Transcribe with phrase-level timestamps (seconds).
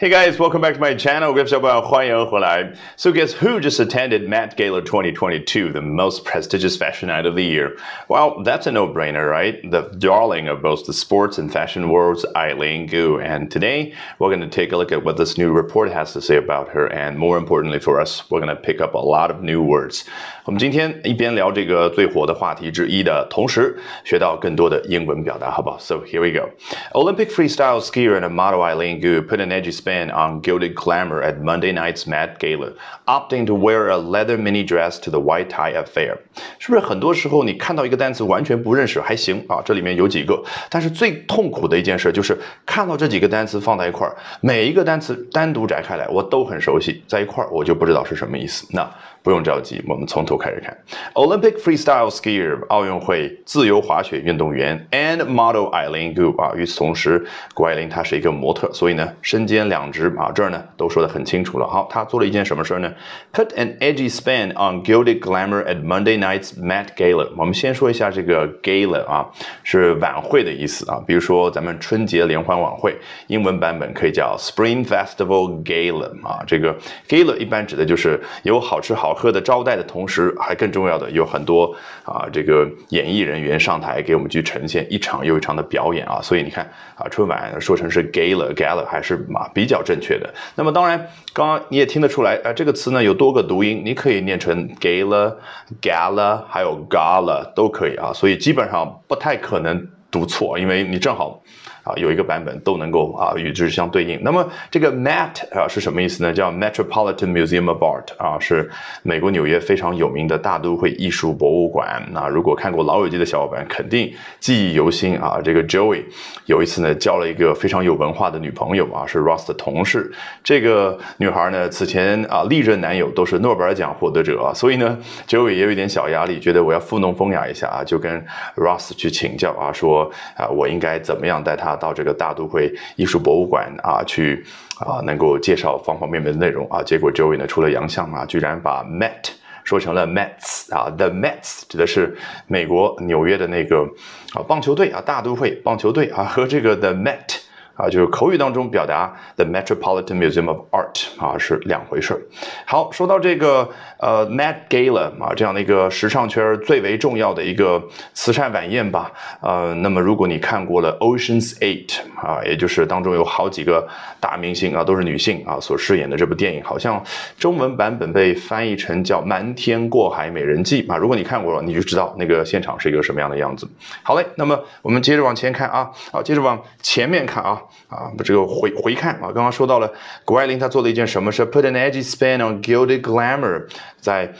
[0.00, 1.32] Hey guys, welcome back to my channel.
[1.34, 2.72] 各位小伙伴，欢迎回来。
[2.96, 7.72] So guess who just attended Met Gala 2022, the most prestigious fashion night of the year?
[8.06, 9.60] Well, that's a no-brainer, right?
[9.68, 13.18] The darling of both the sports and fashion worlds, Eileen Gu.
[13.18, 16.20] And today, we're going to take a look at what this new report has to
[16.20, 16.86] say about her.
[16.92, 20.04] And more importantly for us, we're going to pick up a lot of new words.
[20.44, 25.76] 我们今天一边聊这个最火的话题之一的同时，学到更多的英文表达，好不好？
[25.80, 26.50] So here we go.
[26.94, 31.41] Olympic freestyle skier and model Eileen Gu put an edgy spin on gilded glamour at
[31.41, 32.71] Monday night's Met Gala,
[33.05, 36.17] opting to wear a leather mini dress to the white tie affair。
[36.59, 39.61] 是不是很多时候你看到一个单词完全不认识还行啊？
[39.65, 48.65] 这里面有几个，但是最痛苦的一件事就是看到这几个单词放在一块儿，每一个单词单独摘开来我都很熟悉，在一块儿我就不知道是什么意思。
[48.71, 48.89] 那
[49.21, 50.77] 不用着急，我们从头开始看。
[51.13, 61.65] Olympic freestyle skier 奥运会自由滑雪运动员 and model Eileen Gu 啊，与此同时，谷爱凌她是一个模特，所以呢身兼两职啊，这儿呢都说的很清楚了。
[61.67, 62.93] 好，他做了一件什么事儿呢
[63.33, 67.27] ？Put an edgy spin on gilded glamour at Monday night's Met Gala。
[67.35, 69.25] 我们先说一下这个 gala 啊，
[69.63, 76.77] 是晚会的意思啊，比如说咱们春节联欢晚会，英文版本可以叫 Spring Festival Gala 啊，这个
[77.07, 79.13] gala 一般指的就是有好吃好。
[79.23, 90.33] 喝的招待的同时，还更重要的有很多啊，这个演艺人员上台给我们去呈现一场又一场的表演啊，所以你看啊，春晚说成是 gala gala 还是嘛比较正确的。
[90.55, 95.33] 那么当然，刚刚你也听得出来啊，这个词呢有多个读音，你可以念成 gala
[95.81, 101.41] gala，还有 gala 都可以啊，所以基本上不太可能读错，因为你正好。
[101.83, 104.19] 啊，有一个版本都能够啊与之相对应。
[104.23, 106.33] 那么这个 Met 啊是什么意思呢？
[106.33, 108.69] 叫 Metropolitan Museum of Art 啊，是
[109.01, 112.01] 美国纽约非常有名的大都会艺术博物馆。
[112.11, 115.41] 那如果看过《老友记》的小伙伴肯定记忆犹新啊。
[115.43, 116.03] 这个 Joey
[116.45, 120.09] 有一次呢交了一个非常有文化的女朋友啊，是 Ross 的同事。
[120.41, 131.72] 这个女孩呢此前啊历任男友都是诺贝尔奖获得者啊，所以呢 Joey 也有一点小压力，觉得我要附弄风雅一下啊，就跟 Ross 去请教啊，说啊我应该怎么样带她。
[131.75, 134.45] 到这个大都会艺术博物馆啊，去
[134.79, 136.81] 啊，能够介绍方方面面的内容啊。
[136.83, 139.29] 结果 Joey 呢出了洋相啊，居然把 Met
[139.63, 142.17] 说成了 Mets 啊，The Mets 指的是
[142.47, 143.87] 美国纽约的那个
[144.33, 147.42] 啊棒球队啊，大都会棒球队啊，和这个 The Met。
[147.75, 152.27] 啊，就是口语当中表达 the Metropolitan Museum of Art 啊是两回事。
[152.67, 153.67] 好，说到这个
[153.97, 159.11] 呃 Met Gala 啊这样的一个时尚圈最为重要的一个慈善晚宴吧，
[159.41, 163.87] 呃，那么如果你看过了 Ocean's Eight 啊，也就是当中有好几个
[164.19, 167.03] 大明星啊都是女性啊所饰演的这部电影，好像
[167.39, 170.95] 中文版本被翻译成叫《瞒天过海美人计》啊。
[170.95, 173.67] 如果你看过了，你就知道那个现场是一个什么样的样子。
[174.03, 177.61] 好嘞，那么我们接着往前看啊，好，接着往前面看啊。
[177.87, 179.91] 啊，把这个回回看啊，刚刚说到了
[180.25, 183.67] 谷爱凌，她做了一件什么事？Put an edgy spin on gilded glamour，
[183.99, 184.33] 在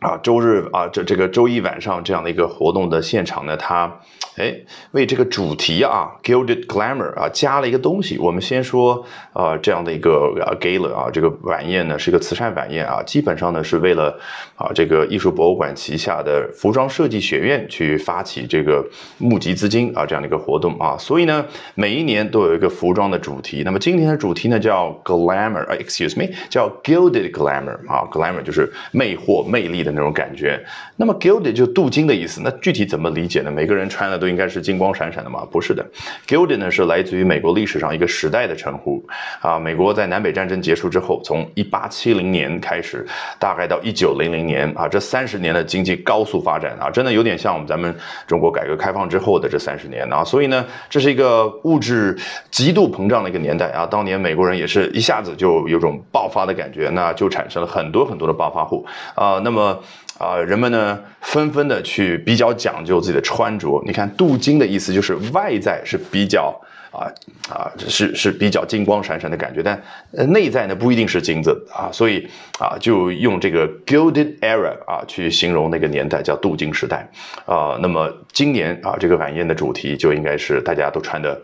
[0.00, 4.00] 啊周日啊这这个周一晚上这样的一个活动的现场呢，她。
[4.36, 4.56] 哎，
[4.92, 8.16] 为这个主题啊，gilded glamour 啊，加了一个东西。
[8.16, 9.04] 我们先说，
[9.34, 14.18] 呃，这样的一个啊 gala 啊，这个晚宴呢是一个慈善晚宴啊，基本上呢是为了
[14.56, 18.82] 啊这个艺术博物馆旗下的服装设计学院去发起这个
[19.18, 20.96] 募集资金啊这样的一个活动啊。
[20.96, 21.44] 所以呢，
[21.74, 23.60] 每一年都有一个服装的主题。
[23.66, 30.58] 那么今年的主题呢叫 glamour，啊，excuse me，叫 gilded glamour 啊，glamour 就是魅惑、魅力的那种感觉。
[30.96, 32.40] 那么 gilded 就镀金的意思。
[32.42, 33.50] 那具体怎么理解呢？
[33.50, 34.21] 每个人穿的。
[34.22, 35.44] 都应该是金光闪闪的嘛？
[35.50, 35.84] 不是的
[36.28, 39.04] ，gilded 呢是来自于美国历史上一个时代的称呼
[39.40, 39.58] 啊。
[39.58, 43.04] 美国在南北战争结束之后，从一八七零年开始，
[43.40, 47.92] 大概到一九零零年啊，这三十年的经济高速发展啊，真的有点像我们咱们
[48.28, 50.22] 中国改革开放之后的这三十年啊。
[50.22, 52.16] 所以呢，这是一个物质
[52.48, 53.84] 极度膨胀的一个年代啊。
[53.84, 59.40] 当年美国人也是一下子就有种爆发的感觉，那就产生了很多很多的暴发户啊。
[59.42, 59.82] 那么。
[60.18, 63.82] 啊，人们呢纷纷的去比较讲究自己的穿着。
[63.84, 67.08] 你看，镀金的意思就是外在是比较啊
[67.48, 69.82] 啊，是是比较金光闪闪的感觉，但
[70.32, 71.90] 内在呢不一定是金子啊。
[71.92, 72.28] 所以
[72.58, 77.08] 啊，就用这个 gilded era 啊去形容那个年代，叫镀金时代
[77.46, 77.78] 啊。
[77.80, 81.40] 那么今年啊，这个晚宴的主题就应该是大家都穿的。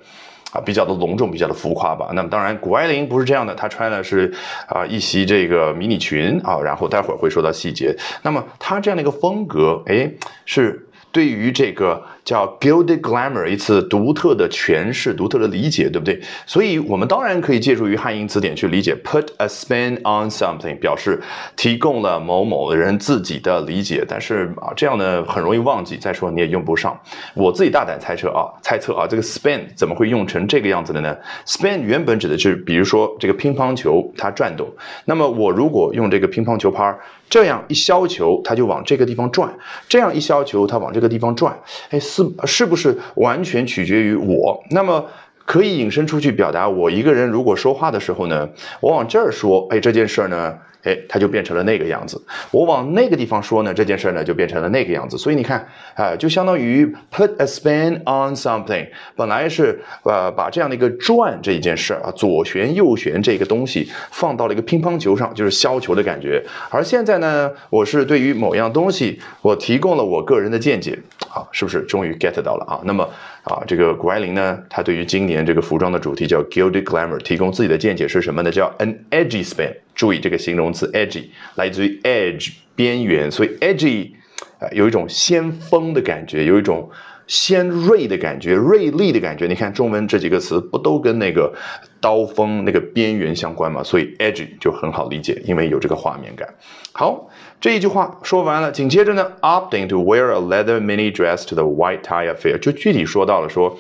[0.51, 2.09] 啊，比较的隆重，比较的浮夸吧。
[2.15, 4.33] 那么当然，谷爱凌不是这样的，她穿的是
[4.67, 7.95] 啊一袭这个迷你裙啊，然后待会儿会说到细节。
[8.23, 10.11] 那么她这样的一个风格，哎，
[10.47, 12.03] 是对于这个。
[12.29, 16.21] 叫 gilded glamour，一次独特的诠释、独特的理解，对不对？
[16.45, 21.19] 所以我们当然可以借助于汉英词典去理解，put a spin on something，表示
[21.57, 24.05] 提供了某某人自己的理解。
[24.07, 27.01] 但是啊，这样呢很容易忘记，再说你也用不上。
[27.33, 31.17] 我自己大胆猜测啊，猜测啊，这个 spin 怎么会用成这个样子的呢
[31.47, 34.69] ？spin 原本指的是，比如说这个乒乓球它转动，
[35.07, 39.49] 那么我如果用这个乒乓球拍儿这样一削球，它就往这个地方转；
[39.89, 41.59] 这样一削球，它往这个地方转。
[41.91, 44.63] 哎，是是不是完全取决于我？
[44.71, 45.07] 那么
[45.45, 48.49] 可以引申出去表达，我一个人如果说话的时候呢，
[48.81, 50.55] 我往这儿说，哎，这件事儿呢？
[50.85, 52.21] 哎，它就变成了那个样子。
[52.51, 55.19] 我往那个地方说呢，这件事呢就变成了那个样子。
[55.19, 66.43] 所以你看，啊，就相当于 put a spin on something，本来是呃把这样的一个转这一件事啊，左旋右旋这个东西放到了一个乒乓球上，就是削球的感觉。
[66.71, 70.99] 而现在呢，我是对于某样东西，我提供了我个人的见解，
[71.29, 72.81] 啊，是不是终于 get 到了啊？
[72.85, 73.03] 那么
[73.43, 78.51] 啊，这个谷爱凌呢，她对于今年这个服装的主题叫 gilded glamour，提供自己的见解是什么呢？
[78.51, 79.73] 叫 an edgy spin。
[79.99, 81.25] 注意这个形容词 edgy
[81.57, 84.13] 来自于 edge 边缘，所以 edgy
[84.61, 86.89] 啊有一种先锋的感觉，有一种
[87.27, 89.49] 尖锐的感觉，锐利的感觉。
[89.49, 91.53] 你看中文这几个词不都跟那个
[92.01, 93.83] 刀锋那个边缘相关吗？
[93.83, 96.49] 所以 edgy 就很好理解，因为有这个画面感。
[96.93, 97.29] 好，
[97.61, 103.77] 这一句话说完了，紧接着呢，opting to wear a leather mini dress to the white tie affair，就具体说到了说，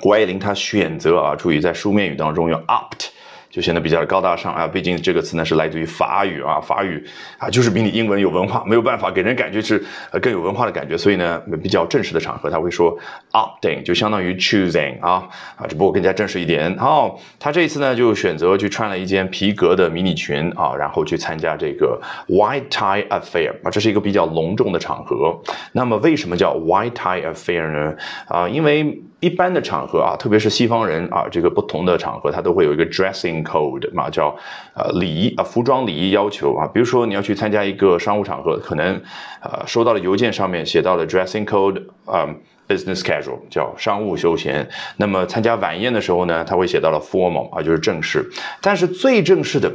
[0.00, 3.08] 谷爱凌她选择啊，注意在书面语当中用 opt。
[3.50, 7.02] 就显得比较高大上啊，毕竟这个词呢是来自于法语啊，法语
[7.38, 12.96] 啊就是比你英文有文化，没有办法给人感觉是呃更有文化的感觉，所以呢比较正式的场合他会说
[13.32, 16.76] opting，就相当于 choosing 啊啊，只不过更加正式一点。
[16.76, 25.38] 好，他这一次呢就选择去穿了一件皮革的迷你裙啊，然后去参加这个 white tie affair 啊，这是一个比较隆重的场合。
[25.72, 27.94] 那么为什么叫 white tie affair 呢？
[28.26, 34.36] 啊，因为一般的场合啊，特别是西方人啊，这个不同的场合，它都会有一个 dressing code 嘛，叫
[34.74, 36.68] 呃礼仪啊，服装礼仪要求啊。
[36.74, 39.00] 比如说你要去参加一个商务场合，可能
[39.40, 42.28] 呃收到的邮件上面写到了 dressing code 啊
[42.68, 44.68] ，business casual 叫商务休闲。
[44.98, 48.28] 那么参加晚宴的时候呢，他会写到了 formal 啊，就是正式。
[48.60, 49.72] 但是最正式的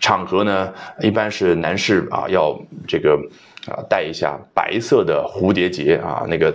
[0.00, 3.18] 场合呢，一般是男士啊要这个
[3.66, 6.54] 啊戴一下白色的蝴蝶结啊，那个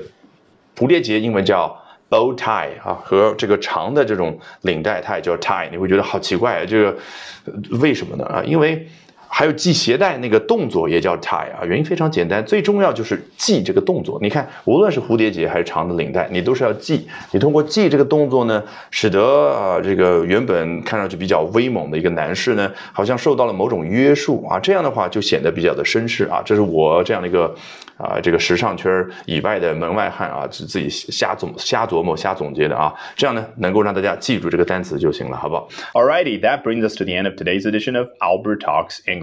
[0.78, 1.76] 蝴蝶结英文叫。
[2.14, 6.98] Bow tie 啊，和这个长的这种领带，它也叫 tie，你会觉得好奇怪，这个
[7.80, 8.26] 为什么呢？
[8.26, 8.88] 啊，因为。
[9.36, 14.20] 还有系鞋带那个动作也叫 tie 啊，原因非常简单，最重要就是系这个动作。
[14.22, 17.08] 你看，无论是蝴蝶结还是长的领带，你都是要系。
[17.32, 26.40] 你通过系这个动作呢，使得啊这个原本看上去比较威猛的一个男士呢，好像受到了某种约束啊，这样的话就显得比较的绅士啊。
[26.46, 27.56] 这是我这样的一个
[27.98, 39.23] 啊这个时尚圈以外的门外汉啊，自自己瞎总瞎琢磨瞎总结的啊，这样呢能够让大家记住这个单词就行了，好不好？Alrighty, that brings us to the end of today's edition of Albert Talks English.